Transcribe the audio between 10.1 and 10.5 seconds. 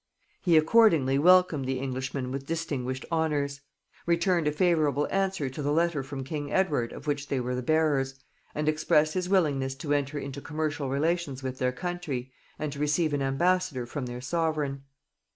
into